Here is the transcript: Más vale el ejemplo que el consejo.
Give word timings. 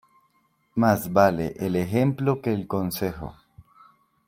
Más 0.73 1.13
vale 1.13 1.53
el 1.59 1.75
ejemplo 1.75 2.41
que 2.41 2.51
el 2.51 2.65
consejo. 2.65 3.35